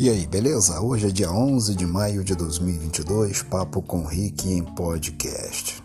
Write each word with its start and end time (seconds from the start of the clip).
E 0.00 0.08
aí, 0.08 0.28
beleza? 0.28 0.80
Hoje 0.80 1.08
é 1.08 1.10
dia 1.10 1.28
11 1.28 1.74
de 1.74 1.84
maio 1.84 2.22
de 2.22 2.36
2022, 2.36 3.42
Papo 3.42 3.82
com 3.82 4.06
Rick 4.06 4.48
em 4.48 4.62
podcast. 4.62 5.82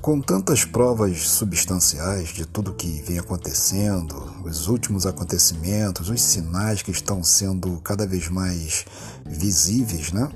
Com 0.00 0.20
tantas 0.20 0.64
provas 0.64 1.28
substanciais 1.28 2.28
de 2.28 2.46
tudo 2.46 2.72
que 2.72 3.02
vem 3.02 3.18
acontecendo, 3.18 4.32
os 4.44 4.68
últimos 4.68 5.06
acontecimentos, 5.06 6.08
os 6.08 6.22
sinais 6.22 6.82
que 6.82 6.92
estão 6.92 7.24
sendo 7.24 7.80
cada 7.80 8.06
vez 8.06 8.28
mais 8.28 8.84
visíveis, 9.26 10.12
né? 10.12 10.30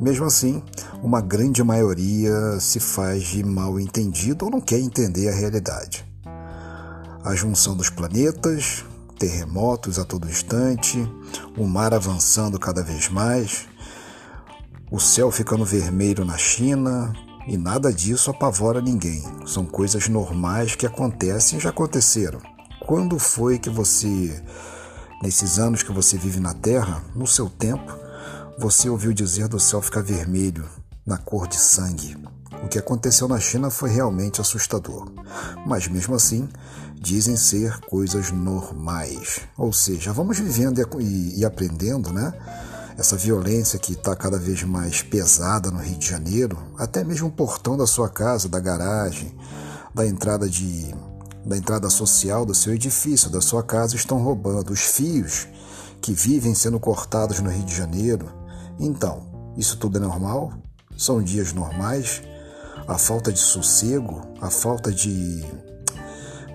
Mesmo 0.00 0.24
assim, 0.24 0.60
uma 1.00 1.20
grande 1.20 1.62
maioria 1.62 2.58
se 2.58 2.80
faz 2.80 3.28
de 3.28 3.44
mal 3.44 3.78
entendido 3.78 4.46
ou 4.46 4.50
não 4.50 4.60
quer 4.60 4.80
entender 4.80 5.28
a 5.28 5.36
realidade. 5.36 6.04
A 7.22 7.32
junção 7.36 7.76
dos 7.76 7.90
planetas, 7.90 8.84
terremotos 9.18 9.98
a 9.98 10.04
todo 10.04 10.28
instante, 10.28 10.98
o 11.58 11.66
mar 11.66 11.92
avançando 11.92 12.58
cada 12.58 12.82
vez 12.82 13.08
mais, 13.08 13.66
o 14.90 15.00
céu 15.00 15.30
ficando 15.30 15.64
vermelho 15.64 16.24
na 16.24 16.38
China, 16.38 17.12
e 17.48 17.56
nada 17.56 17.92
disso 17.92 18.30
apavora 18.30 18.80
ninguém. 18.80 19.22
São 19.46 19.66
coisas 19.66 20.08
normais 20.08 20.76
que 20.76 20.86
acontecem 20.86 21.58
e 21.58 21.60
já 21.60 21.70
aconteceram. 21.70 22.40
Quando 22.86 23.18
foi 23.18 23.58
que 23.58 23.68
você, 23.68 24.42
nesses 25.22 25.58
anos 25.58 25.82
que 25.82 25.92
você 25.92 26.16
vive 26.16 26.40
na 26.40 26.54
Terra, 26.54 27.02
no 27.14 27.26
seu 27.26 27.50
tempo, 27.50 27.92
você 28.58 28.88
ouviu 28.88 29.12
dizer 29.12 29.48
do 29.48 29.58
céu 29.58 29.82
ficar 29.82 30.02
vermelho, 30.02 30.64
na 31.04 31.18
cor 31.18 31.48
de 31.48 31.56
sangue? 31.56 32.16
O 32.62 32.68
que 32.68 32.78
aconteceu 32.78 33.28
na 33.28 33.38
China 33.38 33.70
foi 33.70 33.90
realmente 33.90 34.40
assustador. 34.40 35.10
Mas 35.66 35.88
mesmo 35.88 36.14
assim, 36.14 36.48
dizem 37.00 37.36
ser 37.36 37.78
coisas 37.80 38.30
normais. 38.30 39.40
Ou 39.56 39.72
seja, 39.72 40.12
vamos 40.12 40.38
vivendo 40.38 40.80
e, 41.00 41.38
e 41.40 41.44
aprendendo, 41.44 42.12
né? 42.12 42.32
Essa 42.96 43.16
violência 43.16 43.78
que 43.78 43.92
está 43.92 44.16
cada 44.16 44.38
vez 44.38 44.64
mais 44.64 45.02
pesada 45.02 45.70
no 45.70 45.78
Rio 45.78 45.98
de 45.98 46.08
Janeiro, 46.08 46.58
até 46.76 47.04
mesmo 47.04 47.28
o 47.28 47.32
portão 47.32 47.76
da 47.76 47.86
sua 47.86 48.08
casa, 48.08 48.48
da 48.48 48.58
garagem, 48.58 49.32
da 49.94 50.06
entrada 50.06 50.48
de 50.48 50.94
da 51.46 51.56
entrada 51.56 51.88
social 51.88 52.44
do 52.44 52.54
seu 52.54 52.74
edifício, 52.74 53.30
da 53.30 53.40
sua 53.40 53.62
casa, 53.62 53.96
estão 53.96 54.18
roubando 54.18 54.70
os 54.70 54.80
fios 54.80 55.48
que 56.00 56.12
vivem 56.12 56.54
sendo 56.54 56.78
cortados 56.78 57.40
no 57.40 57.48
Rio 57.48 57.64
de 57.64 57.74
Janeiro. 57.74 58.30
Então, 58.78 59.26
isso 59.56 59.78
tudo 59.78 59.96
é 59.96 60.00
normal? 60.00 60.52
São 60.96 61.22
dias 61.22 61.54
normais? 61.54 62.22
A 62.88 62.96
falta 62.96 63.30
de 63.30 63.38
sossego, 63.38 64.22
a 64.40 64.48
falta 64.48 64.90
de 64.90 65.44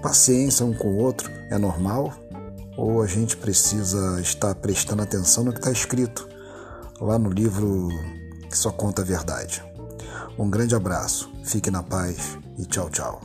paciência 0.02 0.66
um 0.66 0.74
com 0.74 0.88
o 0.88 0.98
outro 0.98 1.32
é 1.52 1.60
normal? 1.60 2.12
Ou 2.76 3.04
a 3.04 3.08
gente 3.08 3.38
precisa 3.38 4.20
estar 4.20 4.56
prestando 4.56 5.04
atenção 5.04 5.44
no 5.44 5.54
que 5.54 5.60
está 5.60 5.72
escrito 5.72 6.28
lá 7.00 7.20
no 7.20 7.30
livro 7.30 7.88
que 8.50 8.58
só 8.58 8.72
conta 8.72 9.04
a 9.04 9.06
verdade? 9.06 9.64
Um 10.36 10.50
grande 10.50 10.74
abraço, 10.74 11.32
fique 11.46 11.70
na 11.70 11.84
paz 11.84 12.36
e 12.58 12.66
tchau, 12.66 12.90
tchau. 12.90 13.22